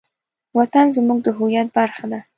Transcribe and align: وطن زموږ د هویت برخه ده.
وطن 0.57 0.85
زموږ 0.95 1.19
د 1.23 1.27
هویت 1.37 1.67
برخه 1.77 2.05
ده. 2.11 2.19